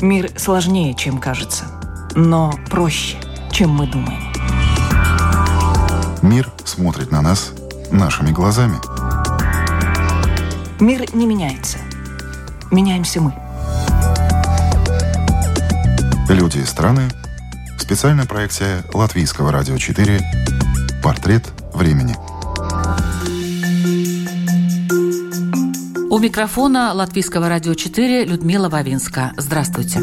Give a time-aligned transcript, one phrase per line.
[0.00, 1.64] Мир сложнее, чем кажется,
[2.14, 3.16] но проще,
[3.50, 4.32] чем мы думаем.
[6.22, 7.52] Мир смотрит на нас
[7.90, 8.76] нашими глазами.
[10.78, 11.78] Мир не меняется.
[12.70, 13.34] Меняемся мы.
[16.28, 17.08] Люди и страны.
[17.78, 20.20] Специальная проекция Латвийского радио 4.
[21.02, 21.44] Портрет
[21.74, 22.14] времени.
[26.18, 29.34] У микрофона Латвийского радио 4 Людмила Вавинска.
[29.36, 30.00] Здравствуйте.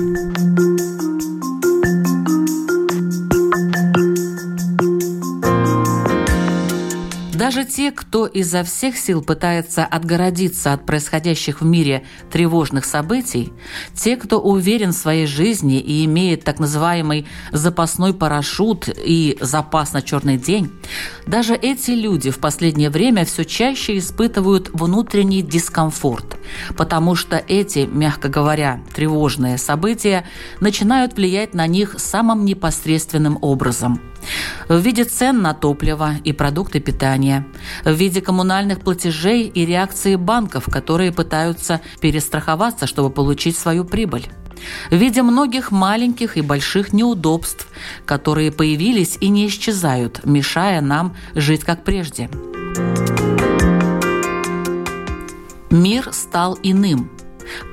[7.66, 13.52] Те, кто изо всех сил пытается отгородиться от происходящих в мире тревожных событий,
[13.94, 20.02] те, кто уверен в своей жизни и имеет так называемый запасной парашют и запас на
[20.02, 20.72] черный день,
[21.26, 26.38] даже эти люди в последнее время все чаще испытывают внутренний дискомфорт,
[26.78, 30.26] потому что эти, мягко говоря, тревожные события
[30.60, 34.00] начинают влиять на них самым непосредственным образом–
[34.68, 37.46] в виде цен на топливо и продукты питания,
[37.84, 44.28] в виде коммунальных платежей и реакции банков, которые пытаются перестраховаться, чтобы получить свою прибыль
[44.90, 47.68] в виде многих маленьких и больших неудобств,
[48.06, 52.30] которые появились и не исчезают, мешая нам жить как прежде.
[55.70, 57.10] Мир стал иным–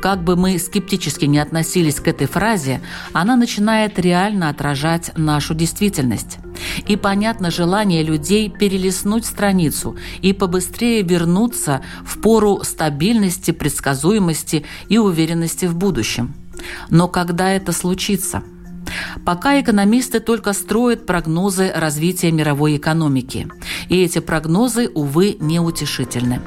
[0.00, 2.80] как бы мы скептически не относились к этой фразе,
[3.12, 6.38] она начинает реально отражать нашу действительность.
[6.86, 15.66] И понятно желание людей перелистнуть страницу и побыстрее вернуться в пору стабильности, предсказуемости и уверенности
[15.66, 16.34] в будущем.
[16.90, 18.42] Но когда это случится–
[19.24, 23.48] Пока экономисты только строят прогнозы развития мировой экономики.
[23.88, 26.40] И эти прогнозы, увы, неутешительны.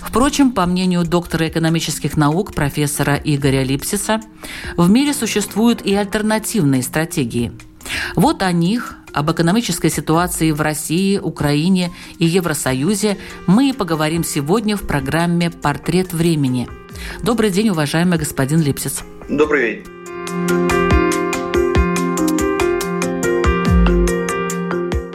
[0.00, 4.20] Впрочем, по мнению доктора экономических наук профессора Игоря Липсиса,
[4.76, 7.52] в мире существуют и альтернативные стратегии.
[8.14, 14.76] Вот о них, об экономической ситуации в России, Украине и Евросоюзе мы и поговорим сегодня
[14.76, 16.68] в программе «Портрет времени».
[17.22, 19.02] Добрый день, уважаемый господин Липсис.
[19.28, 20.91] Добрый день.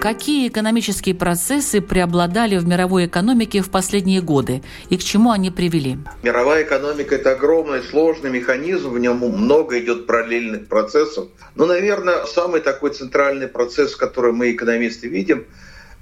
[0.07, 5.97] Какие экономические процессы преобладали в мировой экономике в последние годы и к чему они привели?
[6.23, 11.28] Мировая экономика– это огромный сложный механизм, в нем много идет параллельных процессов.
[11.56, 15.46] Но, наверное, самый такой центральный процесс, который мы, экономисты, видим,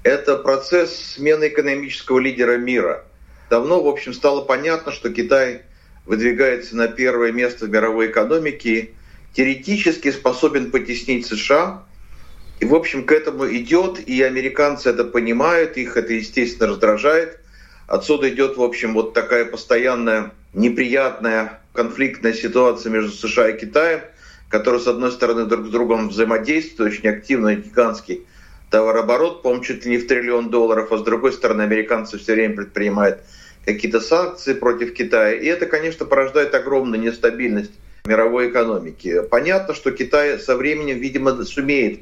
[0.04, 3.06] это процесс смены экономического лидера мира.
[3.50, 5.62] Давно, в общем, стало понятно, что Китай
[6.04, 8.90] выдвигается на первое место в мировой экономике,
[9.32, 11.82] теоретически способен потеснить США–
[12.60, 17.38] и, в общем, к этому идет, и американцы это понимают, их это, естественно, раздражает.
[17.86, 24.00] Отсюда идет, в общем, вот такая постоянная неприятная конфликтная ситуация между США и Китаем,
[24.48, 28.26] которые, с одной стороны, друг с другом взаимодействуют, очень активно, гигантский
[28.70, 32.56] товарооборот, по-моему, чуть ли не в триллион долларов, а с другой стороны, американцы все время
[32.56, 33.20] предпринимают
[33.64, 35.34] какие-то санкции против Китая.
[35.34, 37.72] И это, конечно, порождает огромную нестабильность
[38.06, 39.22] мировой экономики.
[39.30, 42.00] Понятно, что Китай со временем, видимо, сумеет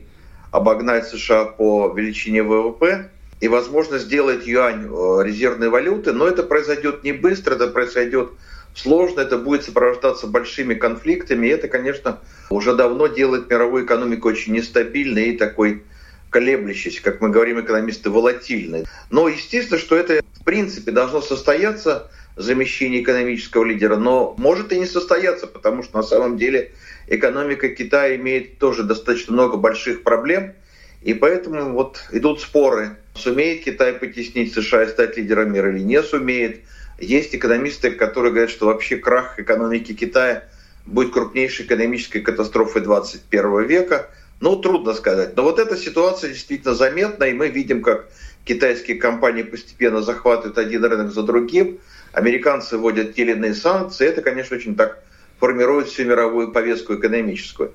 [0.54, 3.10] обогнать США по величине ВВП
[3.41, 8.31] и, возможно, сделать юань э, резервной валюты, но это произойдет не быстро, это произойдет
[8.72, 12.20] сложно, это будет сопровождаться большими конфликтами, и это, конечно,
[12.50, 15.82] уже давно делает мировую экономику очень нестабильной и такой
[16.31, 18.84] колеблющейся, как мы говорим, экономисты, волатильной.
[19.10, 24.87] Но естественно, что это в принципе должно состояться, замещение экономического лидера, но может и не
[24.87, 26.72] состояться, потому что на самом деле
[27.06, 30.54] экономика Китая имеет тоже достаточно много больших проблем,
[31.03, 36.03] и поэтому вот идут споры, сумеет Китай потеснить США и стать лидером мира или не
[36.03, 36.60] сумеет.
[36.98, 40.44] Есть экономисты, которые говорят, что вообще крах экономики Китая
[40.87, 44.10] будет крупнейшей экономической катастрофой 21 века.
[44.41, 45.37] Ну, трудно сказать.
[45.37, 48.09] Но вот эта ситуация действительно заметна, и мы видим, как
[48.44, 51.78] китайские компании постепенно захватывают один рынок за другим.
[52.12, 54.06] Американцы вводят те или иные санкции.
[54.06, 55.02] Это, конечно, очень так
[55.44, 57.75] формирует всю мировую повестку экономическую.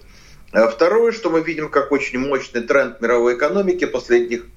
[0.51, 4.47] А второе, что мы видим как очень мощный тренд мировой экономики последних,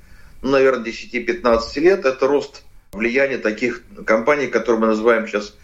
[0.40, 2.62] ну, наверное, 10-15 лет, это рост
[2.92, 5.54] влияния таких компаний, которые мы называем сейчас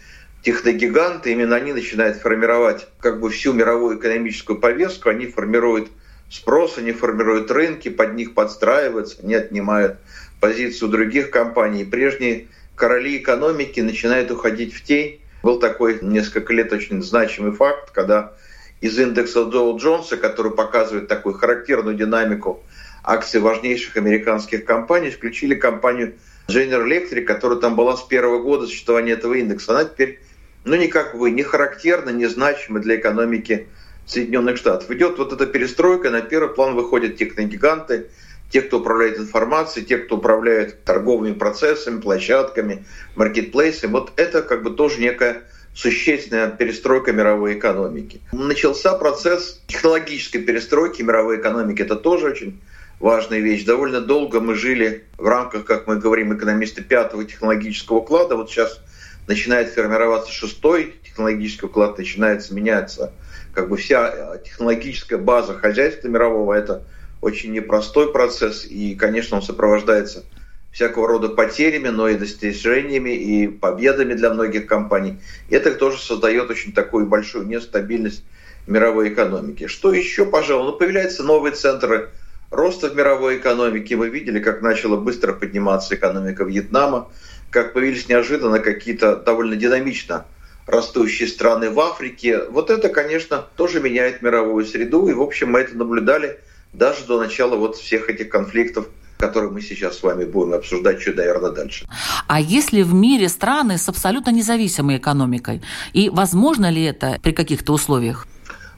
[0.43, 1.31] техногиганты.
[1.31, 5.89] Именно они начинают формировать как бы всю мировую экономическую повестку, они формируют
[6.29, 9.97] спрос, они формируют рынки, под них подстраиваются, они отнимают
[10.39, 11.83] позицию других компаний.
[11.83, 12.45] Прежние
[12.75, 18.33] короли экономики начинают уходить в тень, был такой несколько лет очень значимый факт, когда
[18.81, 22.63] из индекса Доу Джонса, который показывает такую характерную динамику
[23.03, 26.15] акций важнейших американских компаний, включили компанию
[26.47, 29.71] General Electric, которая там была с первого года существования этого индекса.
[29.71, 30.19] Она теперь,
[30.63, 33.67] ну, никак бы не характерна, не значима для экономики
[34.05, 34.89] Соединенных Штатов.
[34.91, 38.09] Идет вот эта перестройка, на первый план выходят техногиганты,
[38.49, 42.85] те, кто управляет информацией, те, кто управляет торговыми процессами, площадками,
[43.15, 43.91] маркетплейсами.
[43.91, 45.43] Вот это как бы тоже некая
[45.75, 48.21] существенная перестройка мировой экономики.
[48.31, 51.81] Начался процесс технологической перестройки мировой экономики.
[51.81, 52.59] Это тоже очень
[52.99, 53.65] важная вещь.
[53.65, 58.35] Довольно долго мы жили в рамках, как мы говорим, экономисты пятого технологического уклада.
[58.35, 58.81] Вот сейчас
[59.27, 63.13] начинает формироваться шестой технологический уклад, начинается меняться
[63.53, 66.53] как бы вся технологическая база хозяйства мирового.
[66.53, 66.83] Это
[67.21, 70.23] очень непростой процесс, и, конечно, он сопровождается
[70.71, 75.19] всякого рода потерями, но и достижениями, и победами для многих компаний.
[75.49, 78.23] Это тоже создает очень такую большую нестабильность
[78.67, 79.67] мировой экономики.
[79.67, 82.09] Что еще, пожалуй, ну, появляются новые центры
[82.51, 83.95] роста в мировой экономике.
[83.95, 87.09] Мы видели, как начала быстро подниматься экономика Вьетнама,
[87.49, 90.25] как появились неожиданно какие-то довольно динамично
[90.67, 92.43] растущие страны в Африке.
[92.43, 95.07] Вот это, конечно, тоже меняет мировую среду.
[95.07, 96.39] И, в общем, мы это наблюдали
[96.73, 98.87] даже до начала вот всех этих конфликтов
[99.19, 101.85] которые мы сейчас с вами будем обсуждать чуть, наверное, дальше.
[102.27, 105.61] А если в мире страны с абсолютно независимой экономикой?
[105.91, 108.27] И возможно ли это при каких-то условиях?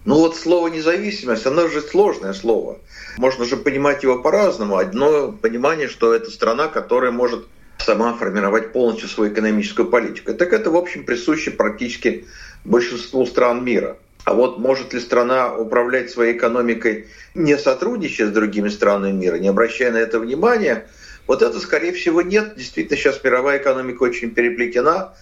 [0.03, 2.79] Ну вот слово независимость, оно же сложное слово.
[3.17, 4.77] Можно же понимать его по-разному.
[4.77, 7.45] Одно понимание, что это страна, которая может
[7.77, 10.33] сама формировать полностью свою экономическую политику.
[10.33, 12.25] Так это, в общем, присуще практически
[12.65, 13.97] большинству стран мира.
[14.23, 19.47] А вот может ли страна управлять своей экономикой, не сотрудничая с другими странами мира, не
[19.47, 20.87] обращая на это внимания,
[21.27, 22.55] вот это, скорее всего, нет.
[22.55, 25.13] Действительно, сейчас мировая экономика очень переплетена,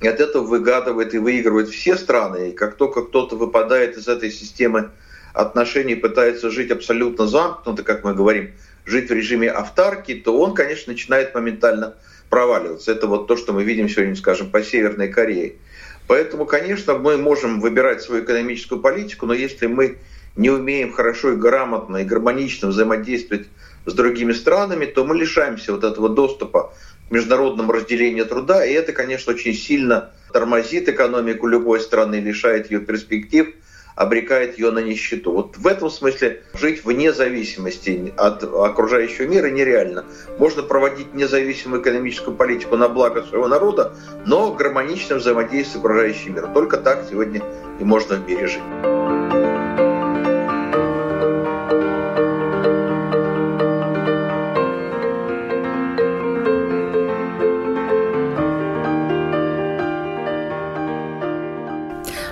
[0.00, 2.50] и от этого выгадывает и выигрывает все страны.
[2.50, 4.90] И как только кто-то выпадает из этой системы
[5.32, 8.52] отношений, пытается жить абсолютно замкнуто, как мы говорим,
[8.84, 11.94] жить в режиме автарки, то он, конечно, начинает моментально
[12.30, 12.92] проваливаться.
[12.92, 15.56] Это вот то, что мы видим сегодня, скажем, по Северной Корее.
[16.06, 19.98] Поэтому, конечно, мы можем выбирать свою экономическую политику, но если мы
[20.36, 23.46] не умеем хорошо и грамотно и гармонично взаимодействовать
[23.86, 26.72] с другими странами, то мы лишаемся вот этого доступа
[27.08, 32.80] к международному разделению труда, и это, конечно, очень сильно тормозит экономику любой страны, лишает ее
[32.80, 33.54] перспектив–
[33.96, 35.32] обрекает ее на нищету.
[35.32, 40.04] Вот в этом смысле жить вне зависимости от окружающего мира нереально.
[40.38, 43.94] Можно проводить независимую экономическую политику на благо своего народа,
[44.26, 46.52] но гармонично взаимодействовать с окружающим миром.
[46.52, 47.42] Только так сегодня
[47.80, 49.05] и можно в мире жить.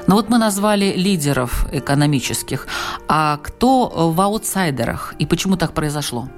[0.06, 2.66] Но ну вот мы назвали лидеров экономических.
[3.08, 6.28] А кто в аутсайдерах и почему так произошло?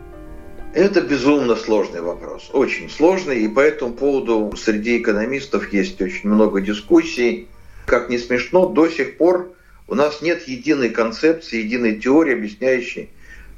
[0.73, 6.61] Это безумно сложный вопрос, очень сложный, и по этому поводу среди экономистов есть очень много
[6.61, 7.49] дискуссий.
[7.87, 9.53] Как не смешно, до сих пор
[9.89, 13.11] у нас нет единой концепции, единой теории, объясняющей,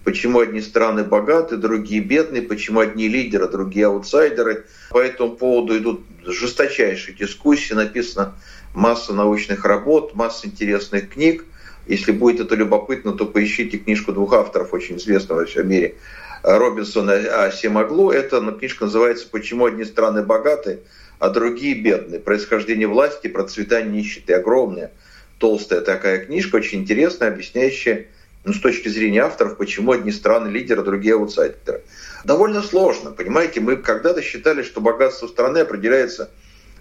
[0.04, 4.64] почему одни страны богаты, другие бедные, почему одни лидеры, другие аутсайдеры.
[4.88, 8.34] По этому поводу идут жесточайшие дискуссии, написано
[8.74, 11.44] масса научных работ, масса интересных книг.
[11.86, 15.96] Если будет это любопытно, то поищите книжку двух авторов, очень известного во всем мире,
[16.42, 17.14] Робинсона
[17.46, 18.10] Асимаглу.
[18.10, 20.80] Эта книжка называется «Почему одни страны богаты,
[21.18, 22.20] а другие бедные.
[22.20, 24.34] Происхождение власти, процветание нищеты».
[24.34, 24.92] Огромная,
[25.38, 28.06] толстая такая книжка, очень интересная, объясняющая
[28.44, 31.82] ну, с точки зрения авторов, почему одни страны лидеры, другие аутсайдеры.
[32.24, 36.30] Довольно сложно, понимаете, мы когда-то считали, что богатство страны определяется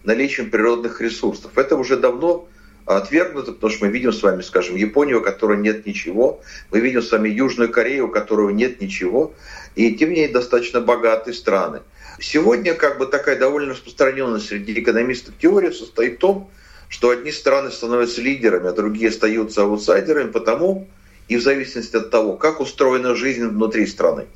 [0.08, 1.58] наличием природных ресурсов.
[1.58, 2.48] Это уже давно
[2.86, 7.02] отвергнуто, потому что мы видим с вами, скажем, Японию, у которой нет ничего, мы видим
[7.02, 9.34] с вами Южную Корею, у которой нет ничего,
[9.76, 11.82] и тем не менее достаточно богатые страны.
[12.20, 16.50] Сегодня как бы такая довольно распространенная среди экономистов теория состоит в том,
[16.88, 20.88] что одни страны становятся лидерами, а другие остаются аутсайдерами, потому
[21.28, 24.28] и в зависимости от того, как устроена жизнь внутри страны.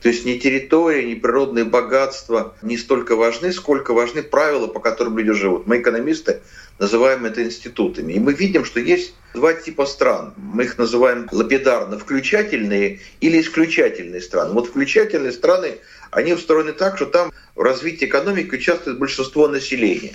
[0.00, 5.18] То есть ни территория, ни природные богатства не столько важны, сколько важны правила, по которым
[5.18, 5.66] люди живут.
[5.66, 6.40] Мы, экономисты,
[6.78, 8.14] называем это институтами.
[8.14, 10.32] И мы видим, что есть два типа стран.
[10.38, 14.54] Мы их называем лапидарно включательные или исключательные страны.
[14.54, 15.76] Вот включательные страны,
[16.10, 20.14] они устроены так, что там в развитии экономики участвует большинство населения.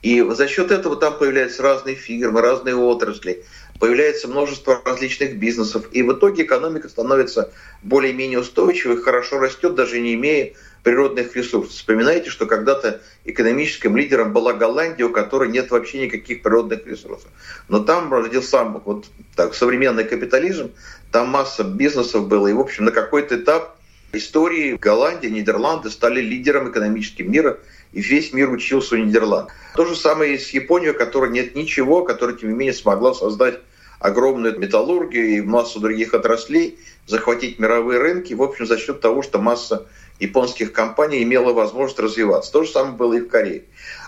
[0.00, 3.44] И за счет этого там появляются разные фирмы, разные отрасли
[3.78, 10.14] появляется множество различных бизнесов, и в итоге экономика становится более-менее устойчивой, хорошо растет, даже не
[10.14, 11.74] имея природных ресурсов.
[11.74, 17.30] Вспоминайте, что когда-то экономическим лидером была Голландия, у которой нет вообще никаких природных ресурсов.
[17.68, 19.06] Но там родился вот
[19.36, 20.70] так, современный капитализм,
[21.12, 23.76] там масса бизнесов было, и, в общем, на какой-то этап
[24.12, 27.58] истории Голландия, Нидерланды стали лидером экономическим мира,
[27.92, 29.50] и весь мир учился у Нидерланд.
[29.74, 33.14] То же самое и с Японией, у которой нет ничего, которая, тем не менее, смогла
[33.14, 33.60] создать
[34.00, 39.38] огромную металлургию и массу других отраслей, захватить мировые рынки, в общем, за счет того, что
[39.38, 39.86] масса
[40.20, 42.52] японских компаний имела возможность развиваться.
[42.52, 43.64] То же самое было и в Корее.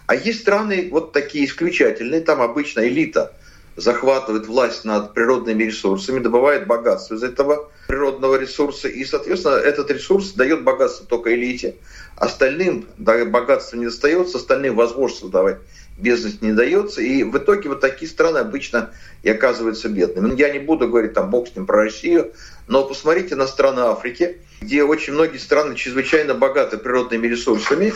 [0.06, 3.32] А есть страны вот такие исключительные, там обычно элита
[3.76, 10.32] захватывает власть над природными ресурсами, добывает богатство из этого природного ресурса, и, соответственно, этот ресурс
[10.32, 11.76] дает богатство только элите,
[12.20, 15.58] остальным богатство не достается, остальным возможность создавать
[15.96, 18.90] бизнес не дается, и в итоге вот такие страны обычно
[19.22, 20.28] и оказываются бедными.
[20.28, 22.32] Ну, я не буду говорить там бог с ним про Россию,
[22.68, 27.92] но посмотрите на страны Африки, где очень многие страны чрезвычайно богаты природными ресурсами,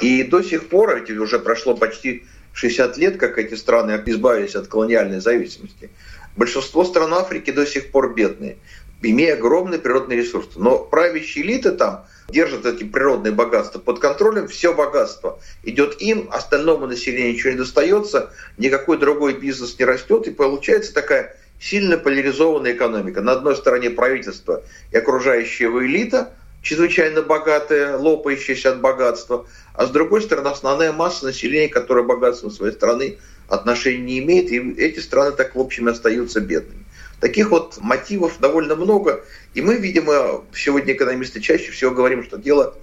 [0.00, 4.66] и до сих пор, эти уже прошло почти 60 лет, как эти страны избавились от
[4.66, 5.90] колониальной зависимости,
[6.36, 8.58] большинство стран Африки до сих пор бедные,
[9.02, 10.58] имея огромные природные ресурсы.
[10.58, 16.86] Но правящие элиты там– держат эти природные богатства под контролем, все богатство идет им, остальному
[16.86, 23.22] населению ничего не достается, никакой другой бизнес не растет, и получается такая сильно поляризованная экономика.
[23.22, 24.62] На одной стороне правительство
[24.92, 31.24] и окружающая его элита, чрезвычайно богатая, лопающаяся от богатства, а с другой стороны основная масса
[31.24, 36.40] населения, которая богатством своей страны отношения не имеет, и эти страны так в общем остаются
[36.40, 36.84] бедными.
[37.20, 39.24] Таких вот мотивов довольно много.
[39.54, 42.74] И мы, видимо, сегодня экономисты чаще всего говорим, что дело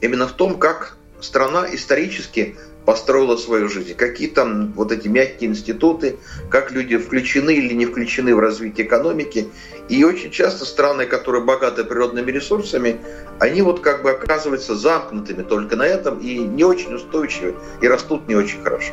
[0.00, 6.16] именно в том, как страна исторически построила свою жизнь, какие там вот эти мягкие институты,
[6.50, 9.48] как люди включены или не включены в развитие экономики.
[9.88, 13.00] И очень часто страны, которые богаты природными ресурсами,
[13.38, 18.26] они вот как бы оказываются замкнутыми только на этом и не очень устойчивы, и растут
[18.28, 18.92] не очень хорошо.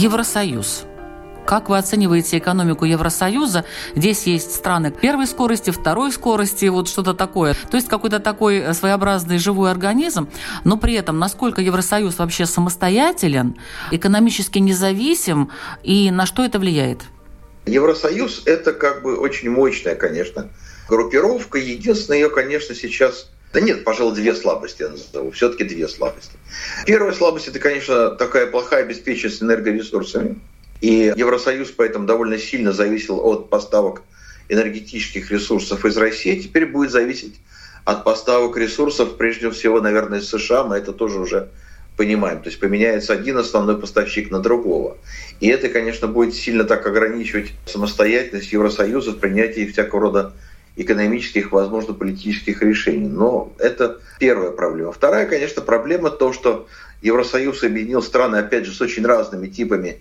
[0.00, 0.84] Евросоюз.
[1.44, 3.66] Как вы оцениваете экономику Евросоюза?
[3.94, 7.54] Здесь есть страны первой скорости, второй скорости, вот что-то такое.
[7.70, 10.30] То есть какой-то такой э, своеобразный живой организм,
[10.64, 13.58] но при этом насколько Евросоюз вообще самостоятелен,
[13.90, 15.50] экономически независим
[15.82, 17.02] и на что это влияет?
[17.66, 20.48] Евросоюз– это как бы очень мощная, конечно,
[20.88, 21.58] группировка.
[21.58, 25.32] Единственное ее, конечно, сейчас да нет, пожалуй, две слабости я назову.
[25.32, 26.36] Все-таки две слабости.
[26.86, 30.38] Первая слабость– это, конечно, такая плохая обеспеченность энергоресурсами.
[30.80, 34.02] И Евросоюз поэтому довольно сильно зависел от поставок
[34.48, 36.40] энергетических ресурсов из России.
[36.40, 37.40] Теперь будет зависеть
[37.84, 40.64] от поставок ресурсов, прежде всего, наверное, из США.
[40.64, 41.48] Мы это тоже уже
[41.96, 42.40] понимаем.
[42.40, 44.96] То есть поменяется один основной поставщик на другого.
[45.40, 50.32] И это, конечно, будет сильно так ограничивать самостоятельность Евросоюза в принятии всякого рода
[50.80, 53.08] экономических, возможно, политических решений.
[53.08, 54.92] Но это первая проблема.
[54.92, 56.68] Вторая, конечно, проблема то, что
[57.02, 59.98] Евросоюз объединил страны, опять же, с очень разными типами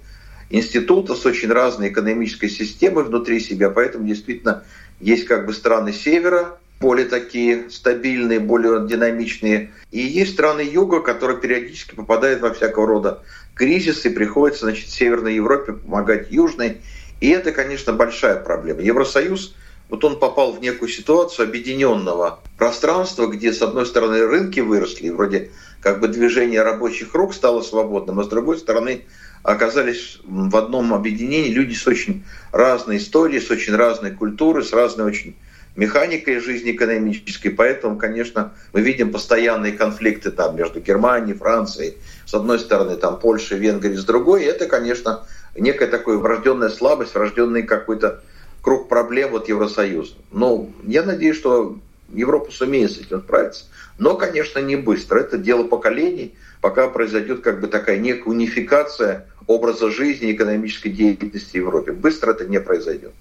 [0.50, 3.70] институтов, с очень разной экономической системой внутри себя.
[3.70, 4.64] Поэтому действительно
[5.02, 9.72] есть как бы страны севера, более такие стабильные, более динамичные.
[9.92, 13.20] И есть страны юга, которые периодически попадают во всякого рода
[13.54, 16.78] кризисы, и приходится значит, Северной Европе помогать Южной.
[17.20, 18.82] И это, конечно, большая проблема.
[18.82, 19.56] Евросоюз–
[19.90, 25.52] вот он попал в некую ситуацию объединенного пространства, где, с одной стороны, рынки выросли, вроде
[25.82, 29.02] как бы движение рабочих рук стало свободным, а с другой стороны,
[29.44, 35.08] оказались в одном объединении люди с очень разной историей, с очень разной культурой, с разной
[35.08, 35.36] очень
[35.76, 37.50] механикой жизни экономической.
[37.50, 43.58] Поэтому, конечно, мы видим постоянные конфликты там между Германией, Францией, с одной стороны, там Польшей,
[43.58, 44.44] Венгрией, с другой.
[44.44, 48.22] И это, конечно, некая такая врожденная слабость, врожденный какой-то
[48.62, 50.16] круг проблем вот Евросоюза.
[50.32, 51.78] Но я надеюсь, что
[52.14, 53.66] Европа сумеет с этим справиться.
[53.98, 55.20] Но, конечно, не быстро.
[55.20, 61.58] Это дело поколений, пока произойдет как бы такая некая унификация образа жизни и экономической деятельности
[61.58, 61.92] в Европе.
[61.92, 63.12] Быстро это не произойдет.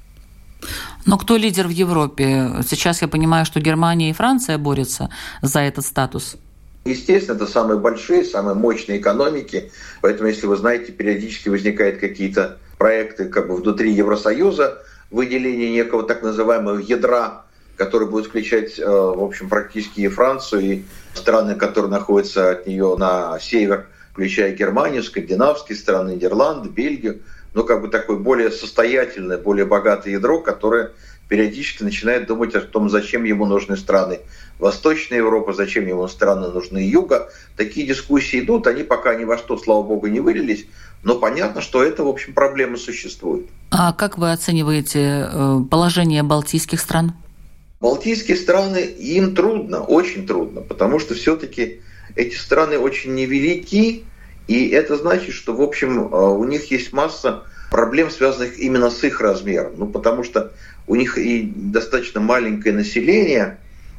[1.07, 2.51] Но кто лидер в Европе?
[2.69, 5.09] Сейчас я понимаю, что Германия и Франция борются
[5.41, 6.37] за этот статус.
[6.85, 9.71] Естественно, это самые большие, самые мощные экономики.
[10.01, 16.23] Поэтому, если вы знаете, периодически возникают какие-то проекты как бы внутри Евросоюза, выделение некого так
[16.23, 17.45] называемого ядра,
[17.77, 20.83] который будет включать, э, в общем, практически и Францию, и
[21.15, 27.21] страны, которые находятся от нее на север, включая Германию, скандинавские страны, Нидерланды, Бельгию,
[27.55, 30.93] ну, как бы такое более состоятельное, более богатое ядро, которое
[31.29, 34.21] периодически начинает думать о том, зачем ему нужны страны
[34.59, 37.31] Восточной Европы, зачем ему страны нужны Юга.
[37.57, 40.67] Такие дискуссии идут, они пока ни во что, слава богу, не вылились,
[41.03, 43.47] но понятно, что это, в общем, проблема существует.
[43.71, 47.13] А как вы оцениваете э, положение балтийских стран?
[47.81, 51.81] Балтийские страны, им трудно, очень трудно, потому что все-таки
[52.17, 54.05] эти страны очень невелики,
[54.49, 59.05] и это значит, что, в общем, э, у них есть масса проблем, связанных именно с
[59.05, 59.75] их размером.
[59.77, 60.53] Ну, потому что
[60.87, 63.59] у них и достаточно маленькое население,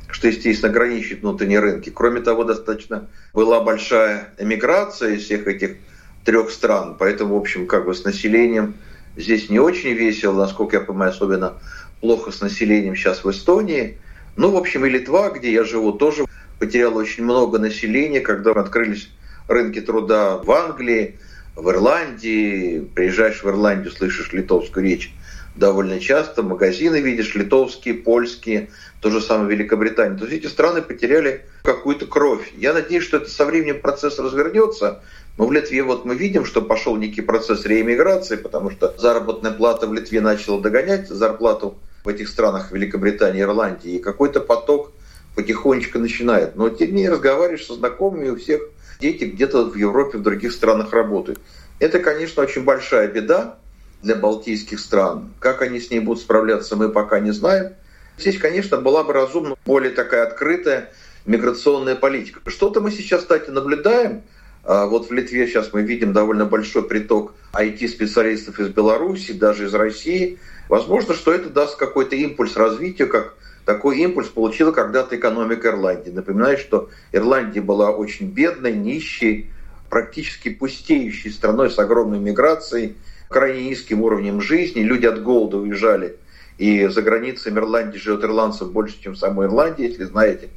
[0.10, 1.92] что, естественно, ограничивает внутренние рынки.
[1.92, 5.78] Кроме того, достаточно была большая эмиграция из всех этих
[6.26, 8.74] трех стран, поэтому, в общем, как бы с населением
[9.20, 11.54] здесь не очень весело, насколько я понимаю, особенно
[12.02, 13.98] плохо с населением сейчас в Эстонии.
[14.36, 16.26] Ну, в общем, и Литва, где я живу, тоже
[16.60, 19.10] потеряла очень много населения, когда открылись
[19.48, 21.20] рынки труда в Англии,
[21.56, 22.88] в Ирландии.
[22.96, 25.14] Приезжаешь в Ирландию, слышишь литовскую речь
[25.56, 26.42] довольно часто.
[26.42, 28.70] Магазины видишь литовские, польские,
[29.02, 30.18] то же самое Великобритания.
[30.18, 32.52] То есть эти страны потеряли какую-то кровь.
[32.56, 35.02] Я надеюсь, что это со временем процесс развернется,
[35.39, 39.88] но в Литве вот мы видим, что пошел некий процесс реэмиграции, потому что заработная плата
[39.88, 44.91] в Литве начала догонять зарплату в этих странах Великобритании, Ирландии, и какой-то поток
[45.36, 46.58] потихонечку начинает.
[46.58, 48.63] Но тем не менее разговариваешь со знакомыми, у всех
[49.00, 51.39] дети где-то в Европе, в других странах работают.
[51.79, 53.60] Это, конечно, очень большая беда
[54.03, 55.31] для балтийских стран.
[55.39, 57.75] Как они с ней будут справляться, мы пока не знаем.
[58.17, 60.91] Здесь, конечно, была бы разумна более такая открытая
[61.25, 62.41] миграционная политика.
[62.48, 64.24] Что-то мы сейчас, кстати, наблюдаем–
[64.63, 70.38] вот в Литве сейчас мы видим довольно большой приток IT-специалистов из Беларуси, даже из России.
[70.68, 73.36] Возможно, что это даст какой-то импульс развитию, как
[73.66, 76.12] такой импульс получила когда-то экономика Ирландии.
[76.12, 79.50] Напоминаю, что Ирландия была очень бедной, нищей,
[79.89, 82.96] практически пустеющей страной с огромной миграцией,
[83.28, 84.82] крайне низким уровнем жизни.
[84.82, 86.18] Люди от голода уезжали.
[86.58, 90.50] И за границами Ирландии живет ирландцев больше, чем в самой Ирландии, если знаете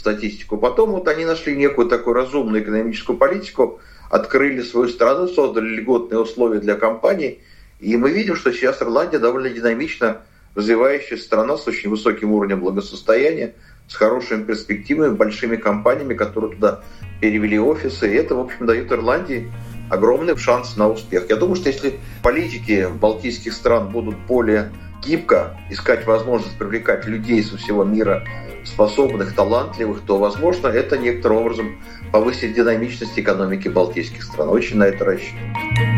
[0.00, 0.56] статистику.
[0.56, 3.80] Потом вот они нашли некую такую разумную экономическую политику,
[4.10, 7.40] открыли свою страну, создали льготные условия для компаний.
[7.78, 10.22] И мы видим, что сейчас Ирландия довольно динамично
[10.54, 13.54] развивающаяся страна с очень высоким уровнем благосостояния,
[13.88, 16.80] с хорошими перспективами, большими компаниями, которые туда
[17.20, 18.12] перевели офисы.
[18.12, 19.50] И это, в общем, дает Ирландии
[19.90, 21.26] огромный шанс на успех.
[21.28, 24.72] Я думаю, что если политики балтийских стран будут более
[25.04, 28.24] гибко искать возможность привлекать людей со всего мира
[28.70, 31.76] способных, талантливых, то, возможно, это некоторым образом
[32.12, 34.48] повысит динамичность экономики балтийских стран.
[34.48, 35.89] Очень на это рассчитываю.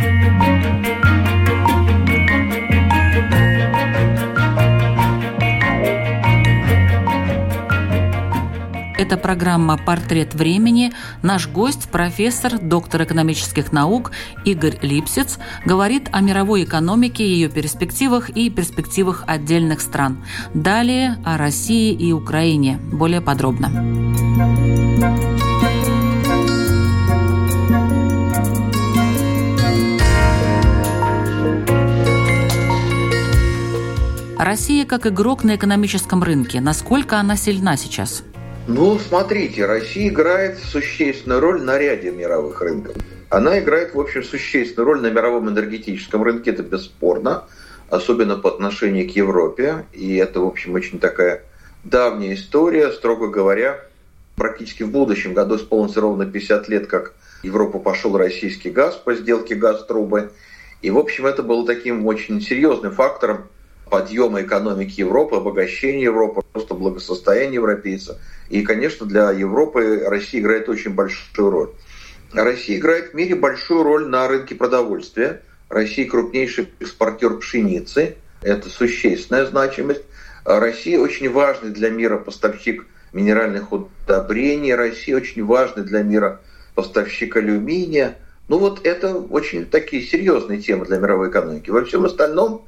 [9.03, 10.93] Это программа «Портрет времени».
[11.23, 14.13] Наш гость, профессор, доктор экономических наук
[14.45, 20.25] Игорь Липсец, говорит о мировой экономике, ее перспективах и перспективах отдельных стран.
[20.55, 22.79] Далее о России и Украине.
[22.93, 23.71] Более подробно.
[34.39, 36.61] Россия как игрок на экономическом рынке.
[36.61, 38.23] Насколько она сильна сейчас?
[38.69, 42.95] Ну, смотрите, Россия играет существенную роль на ряде мировых рынков.
[43.29, 47.45] Она играет, в общем, существенную роль на мировом энергетическом рынке, это бесспорно,
[47.91, 49.85] особенно по отношению к Европе.
[49.93, 51.43] И это, в общем, очень такая
[51.83, 53.81] давняя история, строго говоря,
[54.37, 59.15] практически в будущем году исполнится ровно 50 лет, как в Европу пошел российский газ по
[59.15, 60.31] сделке газ-трубы.
[60.83, 63.49] И, в общем, это было таким очень серьезным фактором
[63.93, 68.17] подъема экономики Европы, обогащения Европы, просто благосостояния европейцев–
[68.53, 71.71] и, конечно, для Европы Россия играет очень большую роль.
[72.35, 75.41] Россия играет в мире большую роль на рынке продовольствия.
[75.71, 78.17] Россия крупнейший экспортер пшеницы.
[78.43, 80.03] Это существенная значимость.
[80.45, 84.75] Россия очень важный для мира поставщик минеральных удобрений.
[84.75, 86.43] Россия очень важный для мира
[86.75, 88.19] поставщик алюминия.
[88.49, 91.71] Ну вот это очень такие серьезные темы для мировой экономики.
[91.71, 92.67] Во всем остальном,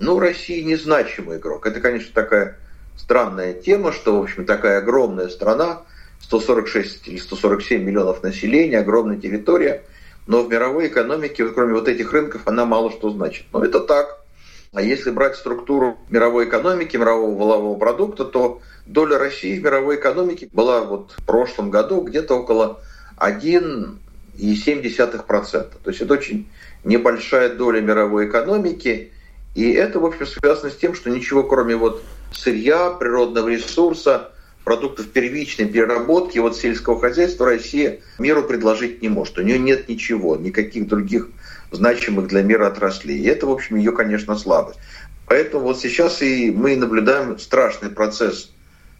[0.00, 1.66] ну, Россия незначимый игрок.
[1.66, 2.56] Это, конечно, такая
[2.96, 5.82] странная тема, что, в общем, такая огромная страна,
[6.22, 9.84] 146 или 147 миллионов населения, огромная территория,
[10.26, 13.44] но в мировой экономике, кроме вот этих рынков, она мало что значит.
[13.52, 14.24] Но это так.
[14.72, 20.48] А если брать структуру мировой экономики, мирового валового продукта, то доля России в мировой экономике
[20.52, 22.80] была вот в прошлом году где-то около
[23.18, 25.50] 1,7%.
[25.50, 26.48] То есть это очень
[26.84, 29.12] небольшая доля мировой экономики.
[29.54, 34.30] И это, в общем, связано с тем, что ничего кроме вот сырья, природного ресурса,
[34.64, 39.38] продуктов первичной переработки, вот сельского хозяйства Россия миру предложить не может.
[39.38, 41.28] У нее нет ничего, никаких других
[41.72, 43.18] значимых для мира отраслей.
[43.18, 44.78] И это, в общем, ее, конечно, слабость.
[45.26, 48.50] Поэтому вот сейчас и мы наблюдаем страшный процесс,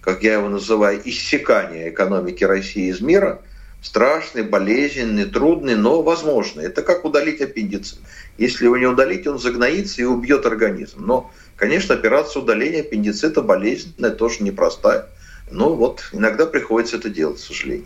[0.01, 3.43] как я его называю, иссякания экономики России из мира.
[3.83, 6.65] Страшный, болезненный, трудный, но возможный.
[6.65, 7.99] Это как удалить аппендицит.
[8.37, 11.05] Если его не удалить, он загноится и убьет организм.
[11.07, 15.05] Но Конечно, операция удаления аппендицита болезненная, тоже непростая.
[15.51, 17.85] Но вот иногда приходится это делать, к сожалению.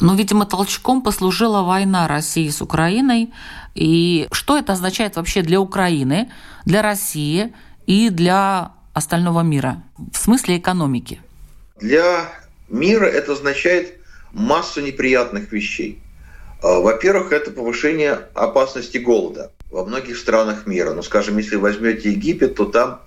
[0.00, 3.34] Но, видимо, толчком послужила война России с Украиной.
[3.74, 6.32] И что это означает вообще для Украины,
[6.64, 7.52] для России
[7.86, 11.20] и для остального мира в смысле экономики?
[11.78, 12.32] Для
[12.70, 13.98] мира это означает
[14.36, 15.98] массу неприятных вещей.
[16.62, 20.92] А, во-первых, это повышение опасности голода во многих странах мира.
[20.92, 23.00] Ну, скажем, если возьмете Египет, то там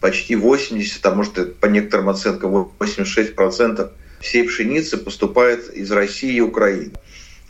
[0.00, 6.92] почти 80, а может по некоторым оценкам 86% всей пшеницы поступает из России и Украины.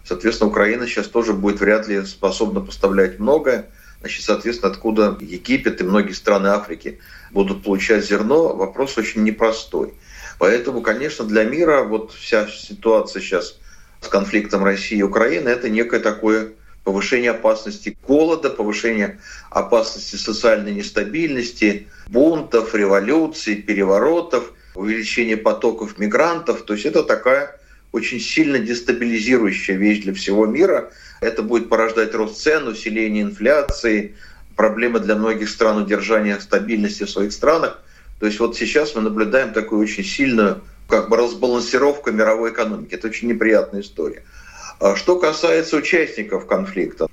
[0.04, 3.66] Соответственно, Украина сейчас тоже будет вряд ли способна поставлять многое.
[4.00, 7.00] Значит, соответственно, откуда Египет и многие страны Африки
[7.32, 9.94] будут получать зерно, вопрос очень непростой.
[10.38, 13.58] Поэтому, конечно, для мира вот вся ситуация сейчас
[14.00, 16.52] с конфликтом России и Украины– это некое такое
[16.84, 19.18] повышение опасности голода, повышение
[19.50, 26.62] опасности социальной нестабильности, бунтов, революций, переворотов, увеличение потоков мигрантов.
[26.62, 27.58] То есть это такая
[27.90, 30.92] очень сильно дестабилизирующая вещь для всего мира.
[31.20, 34.14] Это будет порождать рост цен, усиление инфляции,
[34.54, 37.82] проблемы для многих стран удержания стабильности в своих странах.
[38.18, 42.94] То есть вот сейчас мы наблюдаем такую очень сильную как бы разбалансировку мировой экономики.
[42.94, 44.22] Это очень неприятная история.
[44.80, 47.08] А что касается участников конфликта,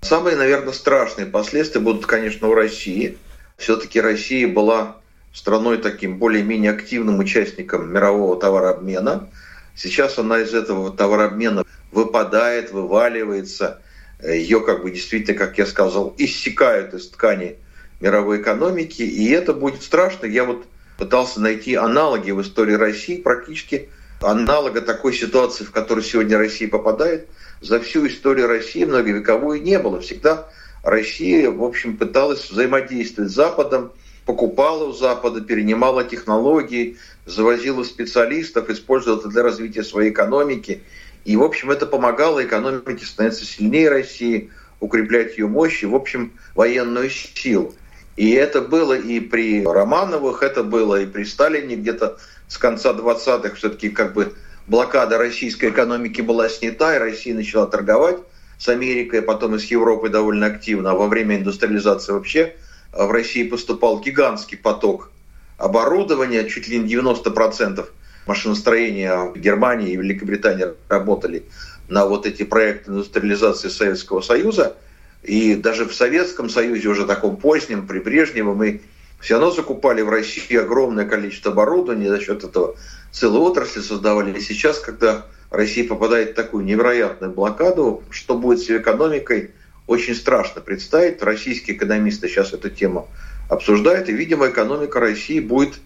[0.00, 3.18] самые, наверное, страшные последствия будут, конечно, у России.
[3.56, 4.96] Все-таки Россия была
[5.32, 9.28] страной таким более-менее активным участником мирового товарообмена.
[9.76, 13.80] Сейчас она из этого товарообмена выпадает, вываливается.
[14.22, 17.56] Ее, как бы действительно, как я сказал, иссякают из ткани
[18.00, 19.02] мировой экономики.
[19.02, 20.26] И это будет страшно.
[20.26, 20.64] Я вот
[20.98, 23.88] пытался найти аналоги в истории России практически–
[24.20, 27.28] аналога такой ситуации, в которую сегодня Россия попадает,
[27.60, 30.00] за всю историю России многовековую не было.
[30.00, 30.48] Всегда
[30.82, 33.92] Россия, в общем, пыталась взаимодействовать с Западом,
[34.24, 40.82] покупала у Запада, перенимала технологии, завозила специалистов, использовала это для развития своей экономики.
[41.24, 46.32] И, в общем, это помогало экономике становиться сильнее России, укреплять ее мощь и, в общем,
[46.54, 47.74] военную силу.
[48.20, 53.54] И это было и при Романовых, это было и при Сталине где-то с конца 20-х
[53.54, 54.34] все-таки как бы
[54.66, 58.18] блокада российской экономики была снята, и Россия начала торговать
[58.58, 60.90] с Америкой, потом и с Европой довольно активно.
[60.90, 62.56] А во время индустриализации вообще
[62.92, 65.10] а, в России поступал гигантский поток
[65.56, 67.88] оборудования, чуть ли не 90%
[68.26, 71.44] машиностроения Германии и Великобритании работали
[71.88, 74.76] на вот эти проекты индустриализации Советского Союза.
[75.22, 78.80] И даже в Советском Союзе, уже таком позднем, при Брежневе, мы
[79.20, 82.76] все равно закупали в России огромное количество оборудования, за счет этого
[83.12, 84.36] целые отрасли создавали.
[84.36, 89.50] И сейчас, когда Россия попадает в такую невероятную блокаду, что будет с экономикой,
[89.86, 91.22] очень страшно представить.
[91.22, 93.08] Российские экономисты сейчас эту тему
[93.48, 95.80] обсуждают, и, видимо, экономика России будет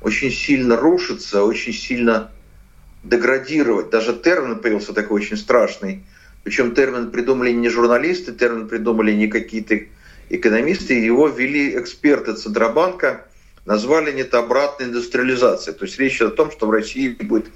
[0.00, 2.30] очень сильно рушиться, очень сильно
[3.02, 3.90] деградировать.
[3.90, 6.04] Даже термин появился такой очень страшный.
[6.44, 9.80] Причем термин придумали не журналисты, термин придумали не какие-то
[10.30, 13.26] экономисты, его ввели эксперты Центробанка,
[13.64, 15.76] назвали это обратной индустриализацией.
[15.76, 17.46] То есть речь идет о том, что в России будет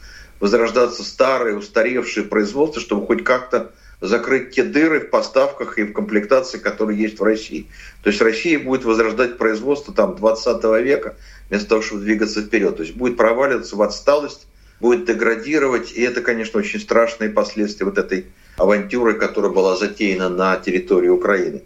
[0.41, 6.59] возрождаться старое, устаревшее производство, чтобы хоть как-то закрыть те дыры в поставках и в комплектации,
[6.59, 7.69] которые есть в России.
[8.03, 11.17] То есть Россия будет возрождать производство там 20 века,
[11.49, 12.77] вместо того, чтобы двигаться вперед.
[12.77, 14.49] То есть будет проваливаться в отсталость,
[14.81, 15.93] будет деградировать.
[15.93, 21.63] И это, конечно, очень страшные последствия вот этой авантюры, которая была затеяна на территории Украины.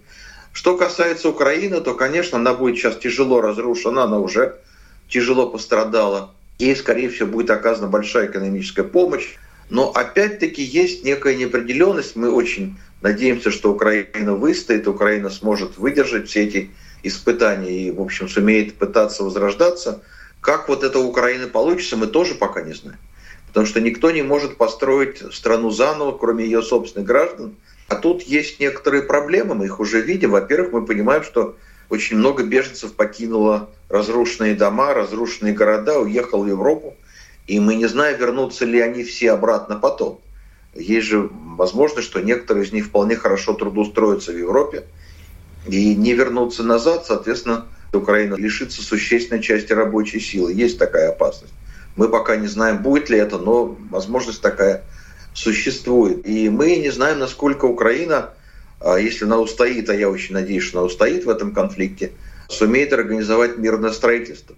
[0.52, 4.56] Что касается Украины, то, конечно, она будет сейчас тяжело разрушена, она уже
[5.08, 6.34] тяжело пострадала.
[6.58, 9.36] Ей, скорее всего, будет оказана большая экономическая помощь.
[9.68, 12.16] Но опять-таки есть некая неопределенность.
[12.16, 16.70] Мы очень надеемся, что Украина выстоит, Украина сможет выдержать все эти
[17.02, 20.02] испытания и, в общем, сумеет пытаться возрождаться.
[20.40, 22.98] Как вот это у Украины получится, мы тоже пока не знаем.
[23.56, 27.54] Потому что никто не может построить страну заново, кроме ее собственных граждан.
[27.88, 30.32] А тут есть некоторые проблемы, мы их уже видим.
[30.32, 31.56] Во-первых, мы понимаем, что
[31.88, 36.96] очень много беженцев покинуло разрушенные дома, разрушенные города, уехал в Европу.
[37.46, 40.20] И мы не знаем, вернутся ли они все обратно потом.
[40.74, 44.84] Есть же возможность, что некоторые из них вполне хорошо трудоустроятся в Европе
[45.66, 47.64] и не вернутся назад, соответственно,
[47.94, 50.52] Украина лишится существенной части рабочей силы.
[50.52, 51.54] Есть такая опасность.
[51.96, 54.84] Мы пока не знаем, будет ли это, но возможность такая
[55.34, 56.26] существует.
[56.26, 58.30] И мы не знаем, насколько Украина,
[58.80, 62.12] а, если она устоит, а я очень надеюсь, что она устоит в этом конфликте,
[62.48, 64.54] сумеет организовать мирное строительство.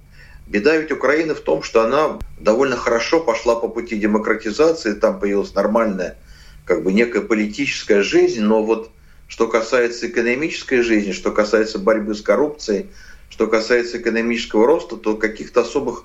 [0.47, 5.55] Беда ведь Украины в том, что она довольно хорошо пошла по пути демократизации, там появилась
[5.55, 6.17] нормальная,
[6.65, 8.91] как бы некая политическая жизнь, но вот
[9.29, 12.87] что касается экономической жизни, что касается борьбы с коррупцией,
[13.29, 16.05] что касается экономического роста, то каких-то особых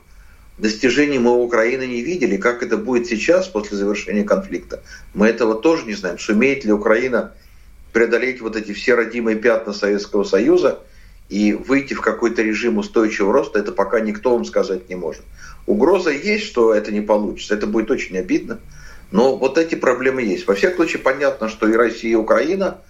[0.57, 2.37] достижений мы у Украины не видели.
[2.37, 6.19] Как это будет сейчас, после завершения конфликта, мы этого тоже не знаем.
[6.19, 7.33] Сумеет ли Украина
[7.91, 10.79] преодолеть вот эти все родимые пятна Советского Союза
[11.29, 15.23] и выйти в какой-то режим устойчивого роста, это пока никто вам сказать не может.
[15.65, 17.55] Угроза есть, что это не получится.
[17.55, 18.59] Это будет очень обидно.
[19.11, 20.47] Но вот эти проблемы есть.
[20.47, 22.81] Во всяком случае, понятно, что и Россия, и Украина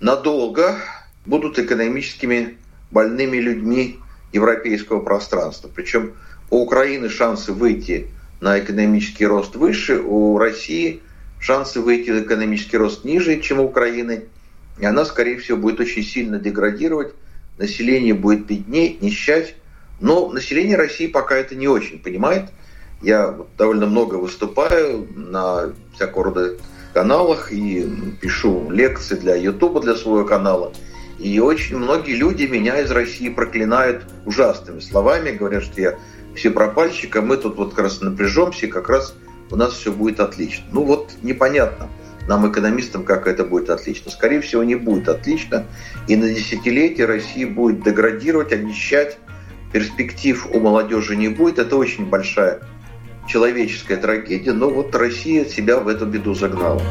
[0.00, 0.78] надолго
[1.26, 2.56] будут экономическими
[2.90, 3.98] больными людьми
[4.32, 5.70] европейского пространства.
[5.72, 6.14] Причем
[6.52, 8.08] у Украины шансы выйти
[8.42, 11.00] на экономический рост выше, у России
[11.40, 14.24] шансы выйти на экономический рост ниже, чем у Украины.
[14.78, 17.14] И она, скорее всего, будет очень сильно деградировать,
[17.56, 19.54] население будет беднеть, нищать.
[19.98, 22.50] Но население России пока это не очень понимает.
[23.00, 26.56] Я довольно много выступаю на всякого рода
[26.92, 27.88] каналах и
[28.20, 30.74] пишу лекции для Ютуба, для своего канала.
[31.18, 35.98] И очень многие люди меня из России проклинают ужасными словами, говорят, что я
[36.34, 39.14] все пропальщик, а мы тут вот как раз напряжемся, и как раз
[39.50, 40.64] у нас все будет отлично.
[40.72, 41.88] Ну вот непонятно
[42.28, 44.10] нам, экономистам, как это будет отлично.
[44.10, 45.66] Скорее всего, не будет отлично.
[46.08, 49.18] И на десятилетие Россия будет деградировать, обнищать.
[49.72, 51.58] Перспектив у молодежи не будет.
[51.58, 52.60] Это очень большая
[53.26, 54.52] человеческая трагедия.
[54.52, 56.82] Но вот Россия себя в эту беду загнала.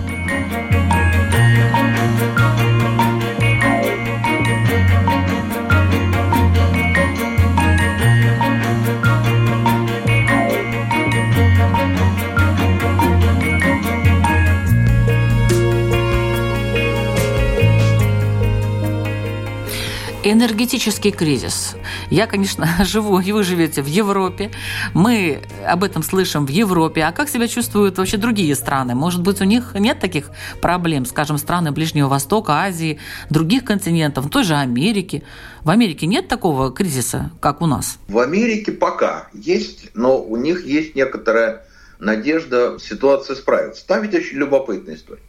[20.31, 21.75] Энергетический кризис.
[22.09, 24.49] Я, конечно, живу, и вы живете в Европе.
[24.93, 27.01] Мы об этом слышим в Европе.
[27.03, 28.95] А как себя чувствуют вообще другие страны?
[28.95, 32.97] Может быть, у них нет таких проблем, скажем, страны Ближнего Востока, Азии,
[33.29, 35.23] других континентов, той же Америки.
[35.65, 37.97] В Америке нет такого кризиса, как у нас?
[38.07, 41.65] В Америке пока есть, но у них есть некоторая
[41.99, 43.85] надежда ситуация справится.
[43.85, 45.21] Там ведь очень любопытная история.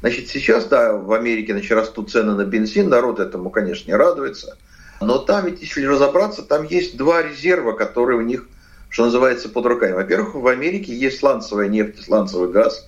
[0.00, 4.56] Значит, сейчас, да, в Америке значит, растут цены на бензин, народ этому, конечно, не радуется.
[5.00, 8.46] Но там ведь, если разобраться, там есть два резерва, которые у них,
[8.88, 9.92] что называется, под руками.
[9.92, 12.86] Во-первых, в Америке есть сланцевая нефть, сланцевый газ.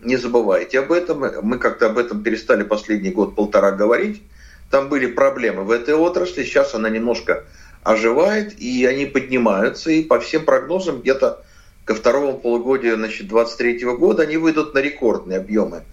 [0.00, 1.24] Не забывайте об этом.
[1.42, 4.22] Мы как-то об этом перестали последний год-полтора говорить.
[4.70, 6.42] Там были проблемы в этой отрасли.
[6.44, 7.44] Сейчас она немножко
[7.82, 9.90] оживает, и они поднимаются.
[9.90, 11.42] И по всем прогнозам где-то
[11.84, 15.84] ко второму полугодию 2023 года они выйдут на рекордные объемы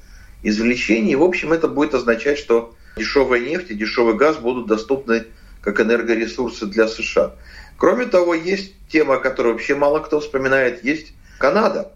[0.44, 1.16] извлечений.
[1.16, 5.26] В общем, это будет означать, что дешевая нефть и дешевый газ будут доступны
[5.62, 7.34] как энергоресурсы для США.
[7.78, 11.92] Кроме того, есть тема, которую вообще мало кто вспоминает, есть Канада,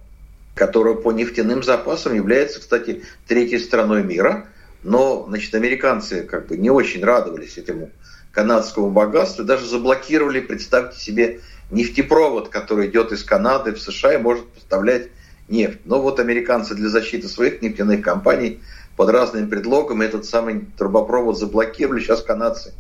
[0.56, 4.48] которая по нефтяным запасам является, кстати, третьей страной мира.
[4.84, 7.92] Но, значит, американцы как бы не очень радовались этому
[8.32, 14.48] канадскому богатству, даже заблокировали, представьте себе, нефтепровод, который идет из Канады в США и может
[14.48, 15.10] поставлять
[15.48, 15.80] нефть.
[15.86, 18.60] Но вот американцы для защиты своих нефтяных компаний
[18.96, 22.00] под разными предлогами этот самый трубопровод заблокировали.
[22.00, 22.74] Сейчас канадцы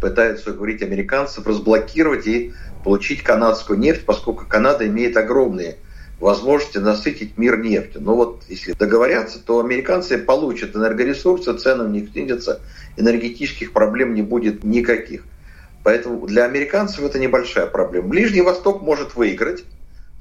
[0.00, 2.52] пытаются говорить американцев разблокировать и
[2.84, 5.78] получить канадскую нефть, поскольку Канада имеет огромные
[6.20, 8.02] возможности насытить мир нефтью.
[8.02, 12.60] Но вот если договорятся, то американцы получат энергоресурсы, цены не снизятся,
[12.96, 15.24] энергетических проблем не будет никаких.
[15.82, 18.08] Поэтому для американцев это небольшая проблема.
[18.08, 19.64] Ближний Восток может выиграть,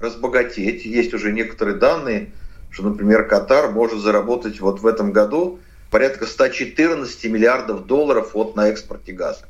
[0.03, 0.85] разбогатеть.
[0.85, 2.31] Есть уже некоторые данные,
[2.69, 8.69] что, например, Катар может заработать вот в этом году порядка 114 миллиардов долларов вот на
[8.69, 9.45] экспорте газа.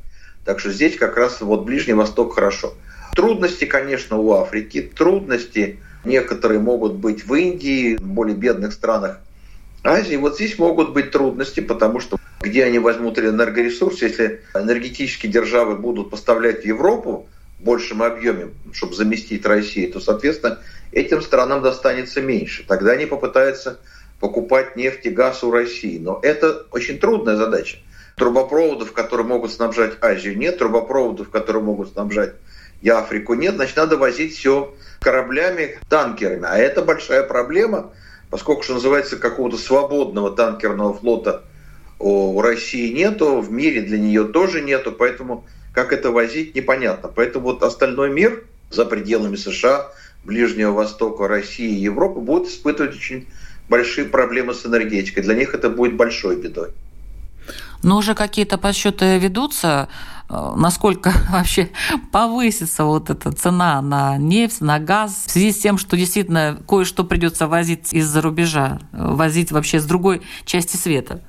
[0.46, 2.74] Так что здесь как раз вот Ближний Восток хорошо.
[3.16, 9.20] Трудности, конечно, у Африки, трудности некоторые могут быть в Индии, в более бедных странах
[9.84, 10.16] Азии.
[10.16, 16.10] Вот здесь могут быть трудности, потому что где они возьмут энергоресурсы, если энергетические державы будут
[16.10, 17.30] поставлять в Европу,
[17.64, 20.60] большем объеме, чтобы заместить Россию, то, соответственно,
[20.92, 22.66] этим странам достанется меньше.
[22.68, 23.80] Тогда они попытаются
[24.20, 25.98] покупать нефть и газ у России.
[25.98, 27.78] Но это очень трудная задача.
[28.16, 30.60] Трубопроводов, которые могут снабжать Азию, нет.
[30.60, 32.34] Трубопроводов, которые могут снабжать
[32.82, 33.56] и Африку, нет.
[33.56, 36.46] Значит, надо возить все кораблями, танкерами.
[36.46, 37.92] А это большая проблема,
[38.30, 41.44] поскольку, что называется, какого-то свободного танкерного флота
[42.00, 47.10] у России нету, в мире для нее тоже нету, поэтому как это возить, непонятно.
[47.14, 49.92] Поэтому вот остальной мир за пределами США,
[50.24, 53.28] Ближнего Востока, России и Европы будет испытывать очень
[53.68, 55.24] большие проблемы с энергетикой.
[55.24, 56.70] Для них это будет большой бедой.
[57.82, 59.90] Но уже какие-то подсчеты ведутся,
[60.30, 61.70] э, насколько вообще
[62.12, 67.04] повысится вот эта цена на нефть, на газ, в связи с тем, что действительно кое-что
[67.04, 71.22] придется возить из-за рубежа, возить вообще с другой части света.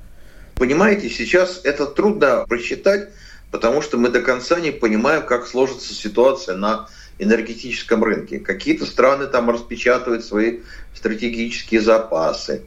[0.55, 3.09] Понимаете, сейчас это трудно просчитать,
[3.55, 6.89] потому что мы до конца не понимаем, как сложится ситуация на
[7.21, 8.41] энергетическом рынке.
[8.41, 10.59] Какие-то страны там распечатывают свои
[10.93, 12.63] стратегические запасы.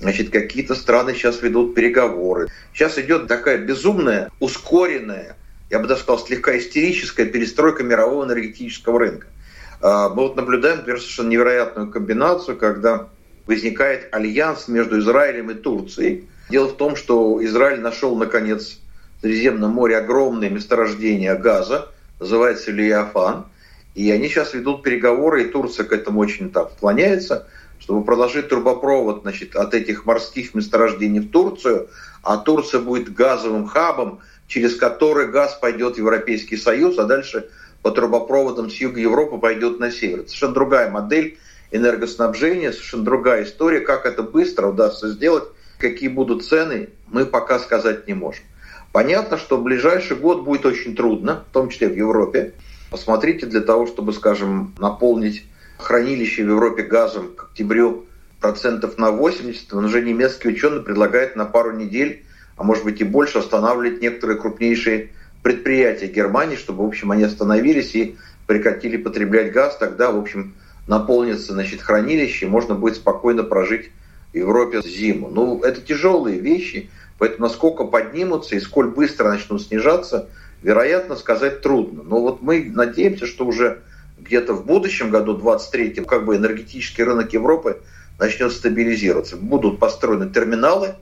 [0.00, 2.48] Значит, какие-то страны сейчас ведут переговоры.
[2.74, 5.36] Сейчас идет такая безумная, ускоренная,
[5.70, 9.28] я бы даже сказал, слегка истерическая перестройка мирового энергетического рынка.
[9.80, 13.10] А, мы вот наблюдаем, например, совершенно невероятную комбинацию, когда
[13.46, 16.28] возникает альянс между Израилем и Турцией.
[16.50, 18.80] Дело в том, что Израиль нашел, наконец,
[19.22, 23.46] Средиземном море огромное месторождение газа, называется Лиафан.
[23.94, 27.46] И они сейчас ведут переговоры, и Турция к этому очень так склоняется,
[27.78, 31.88] чтобы проложить трубопровод значит, от этих морских месторождений в Турцию,
[32.22, 37.48] а Турция будет газовым хабом, через который газ пойдет в Европейский Союз, а дальше
[37.82, 40.20] по трубопроводам с юга Европы пойдет на север.
[40.20, 41.38] Это совершенно другая модель
[41.70, 43.80] энергоснабжения, совершенно другая история.
[43.80, 45.44] Как это быстро удастся сделать,
[45.78, 48.44] какие будут цены, мы пока сказать не можем.
[48.92, 52.52] Понятно, что в ближайший год будет очень трудно, в том числе в Европе.
[52.90, 55.46] Посмотрите, для того, чтобы, скажем, наполнить
[55.78, 58.04] хранилище в Европе газом к октябрю
[58.40, 62.24] процентов на 80, уже немецкий ученый предлагает на пару недель,
[62.56, 65.10] а может быть и больше, останавливать некоторые крупнейшие
[65.42, 69.76] предприятия Германии, чтобы, в общем, они остановились и прекратили потреблять газ.
[69.78, 70.54] Тогда, в общем,
[70.86, 73.90] наполнится значит, хранилище, и можно будет спокойно прожить
[74.32, 75.30] в Европе зиму.
[75.30, 76.90] Ну, это тяжелые вещи,
[77.22, 80.28] поэтому насколько поднимутся и сколь быстро начнут снижаться,
[80.60, 82.02] вероятно, сказать трудно.
[82.02, 83.78] Но вот мы надеемся, что уже
[84.18, 87.80] где-то в будущем году, 23-м, как бы энергетический рынок Европы
[88.18, 89.36] начнет стабилизироваться.
[89.36, 90.96] Будут построены терминалы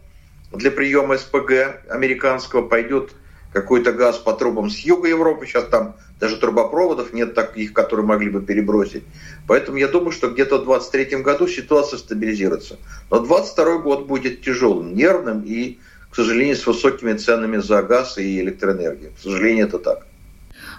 [0.52, 3.12] для приема СПГ американского, пойдет
[3.54, 8.28] какой-то газ по трубам с юга Европы, сейчас там даже трубопроводов нет таких, которые могли
[8.28, 9.04] бы перебросить.
[9.46, 12.76] Поэтому я думаю, что где-то в 2023 году ситуация стабилизируется.
[13.11, 15.78] Но 2022 год будет тяжелым, нервным и,
[16.11, 19.12] к сожалению, с высокими ценами за газ и электроэнергию.
[19.16, 20.07] К сожалению, это так.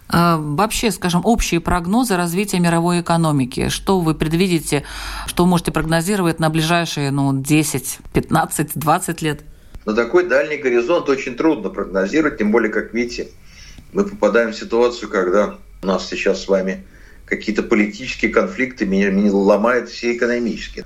[0.09, 3.69] А, вообще, скажем, общие прогнозы развития мировой экономики.
[3.69, 4.83] Что вы предвидите,
[5.25, 9.41] что вы можете прогнозировать на ближайшие ну, 10, 15, 20 лет?
[9.85, 13.29] На такой дальний горизонт очень трудно прогнозировать, тем более, как видите,
[13.93, 16.83] мы попадаем в ситуацию, когда у нас сейчас с вами
[17.25, 18.85] какие-то политические конфликты
[19.31, 20.85] ломают все экономические.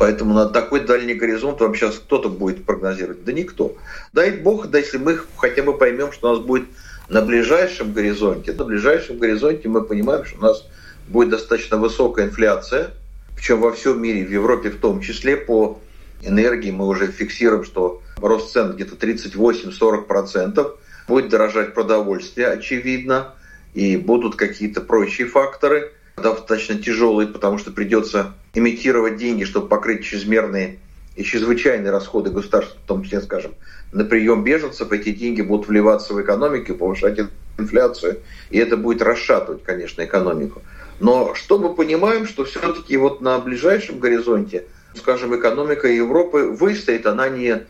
[0.00, 3.22] Поэтому на такой дальний горизонт вам сейчас кто-то будет прогнозировать?
[3.22, 3.76] Да никто.
[4.14, 6.68] Дай бог, да если мы хотя бы поймем, что у нас будет
[7.10, 8.54] на ближайшем горизонте.
[8.54, 10.66] На ближайшем горизонте мы понимаем, что у нас
[11.06, 12.92] будет достаточно высокая инфляция,
[13.36, 15.78] причем во всем мире, в Европе в том числе, по
[16.22, 20.78] энергии мы уже фиксируем, что рост цен где-то 38-40%.
[21.08, 23.34] Будет дорожать продовольствие, очевидно,
[23.74, 30.78] и будут какие-то прочие факторы, достаточно тяжелые, потому что придется имитировать деньги, чтобы покрыть чрезмерные
[31.16, 33.54] и чрезвычайные расходы государства, в том числе, скажем,
[33.92, 37.18] на прием беженцев, эти деньги будут вливаться в экономику, повышать
[37.58, 40.62] инфляцию, и это будет расшатывать, конечно, экономику.
[41.00, 47.28] Но что мы понимаем, что все-таки вот на ближайшем горизонте, скажем, экономика Европы выстоит, она
[47.28, 47.62] не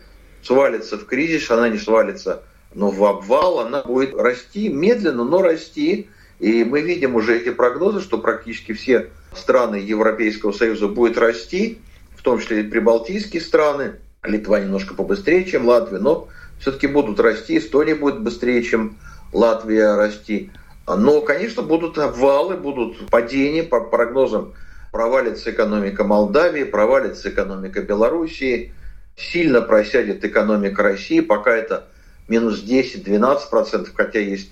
[0.43, 6.09] свалится в кризис, она не свалится но в обвал, она будет расти медленно, но расти.
[6.41, 11.77] И мы видим уже эти прогнозы, что практически все страны Европейского Союза будут расти,
[12.17, 13.97] в том числе и прибалтийские страны.
[14.23, 17.59] Литва немножко побыстрее, чем Латвия, но все-таки будут расти.
[17.59, 18.97] Эстония будет быстрее, чем
[19.31, 20.49] Латвия расти.
[20.87, 24.53] Но, конечно, будут обвалы, будут падения по прогнозам.
[24.91, 28.73] Провалится экономика Молдавии, провалится экономика Белоруссии,
[29.15, 31.87] сильно просядет экономика России, пока это
[32.27, 34.51] минус 10-12%, хотя есть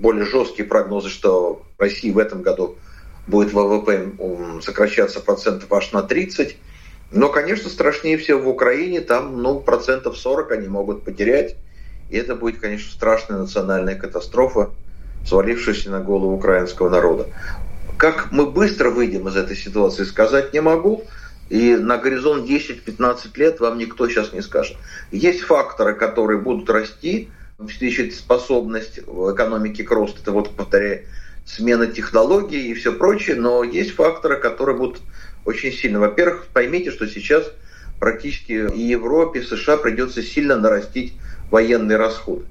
[0.00, 2.76] более жесткие прогнозы, что в России в этом году
[3.26, 4.12] будет ВВП
[4.62, 6.56] сокращаться процентов аж на 30.
[7.12, 11.56] Но, конечно, страшнее всего в Украине, там ну, процентов 40 они могут потерять.
[12.08, 14.70] И это будет, конечно, страшная национальная катастрофа,
[15.26, 17.26] свалившаяся на голову украинского народа.
[17.98, 21.04] Как мы быстро выйдем из этой ситуации, сказать не могу.
[21.50, 24.76] И на горизонт 10-15 лет вам никто сейчас не скажет.
[25.10, 27.28] Есть факторы, которые будут расти,
[27.60, 30.20] обеспечить способность в экономике к росту.
[30.22, 31.04] Это вот, повторяю,
[31.44, 33.36] смена технологий и все прочее.
[33.36, 35.00] Но есть факторы, которые будут
[35.44, 36.00] очень сильно.
[36.00, 37.50] Во-первых, поймите, что сейчас
[37.98, 41.14] практически и Европе, и США придется сильно нарастить
[41.50, 42.44] военные расходы.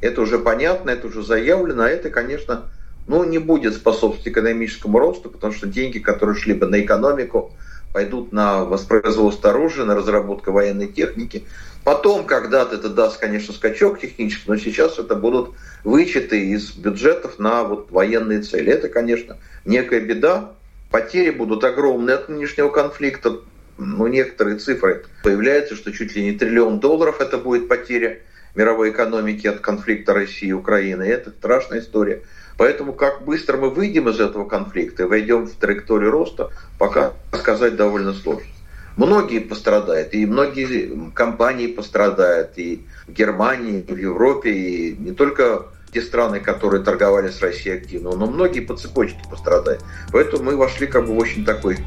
[0.00, 2.64] Это уже понятно, это уже заявлено, а это, конечно,
[3.06, 7.52] ну, не будет способствовать экономическому росту, потому что деньги, которые шли бы на экономику,
[7.92, 11.44] пойдут на воспроизводство оружия, на разработку военной техники.
[11.84, 17.64] Потом когда-то это даст, конечно, скачок технический, но сейчас это будут вычеты из бюджетов на
[17.64, 18.72] вот военные цели.
[18.72, 20.52] Это, конечно, некая беда.
[20.90, 23.38] Потери будут огромные от нынешнего конфликта.
[23.78, 28.18] Ну, некоторые цифры появляются, что чуть ли не триллион долларов это будет потеря
[28.54, 31.04] мировой экономики от конфликта России и Украины.
[31.04, 32.22] Это страшная история.
[32.58, 37.76] Поэтому как быстро мы выйдем из этого конфликта и войдем в траекторию роста, пока сказать
[37.76, 38.50] довольно сложно.
[38.96, 45.66] Многие пострадают, и многие компании пострадают, и в Германии, и в Европе, и не только
[45.92, 49.84] те страны, которые торговали с Россией активно, но многие по цепочке пострадают.
[50.12, 51.78] Поэтому мы вошли как бы в очень такой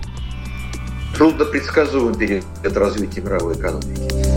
[1.17, 4.30] труднопредсказуемый период развития мировой экономики.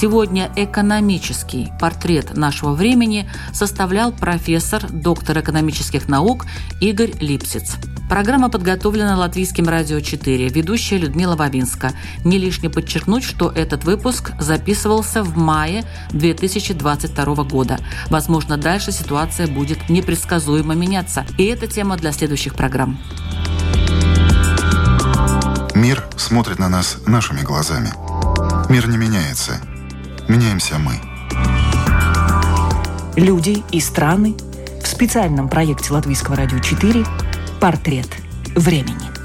[0.00, 6.46] Сегодня экономический портрет нашего времени составлял профессор, доктор экономических наук
[6.80, 7.74] Игорь Липсиц.
[8.08, 11.90] Программа подготовлена Латвийским радио 4, ведущая Людмила Вавинска.
[12.24, 17.80] Не лишне подчеркнуть, что этот выпуск записывался в мае 2022 года.
[18.08, 21.26] Возможно, дальше ситуация будет непредсказуемо меняться.
[21.38, 23.00] И это тема для следующих программ.
[25.74, 27.90] Мир смотрит на нас нашими глазами.
[28.70, 29.60] Мир не меняется–
[30.28, 31.00] меняемся мы.
[33.16, 34.36] Люди и страны
[34.82, 37.04] в специальном проекте Латвийского радио 4
[37.60, 38.08] «Портрет
[38.54, 39.17] времени».